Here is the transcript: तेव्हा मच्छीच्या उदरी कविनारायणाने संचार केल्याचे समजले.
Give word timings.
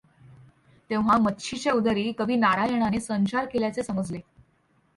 तेव्हा 0.89 1.17
मच्छीच्या 1.17 1.73
उदरी 1.73 2.11
कविनारायणाने 2.11 2.99
संचार 2.99 3.45
केल्याचे 3.45 3.83
समजले. 3.83 4.19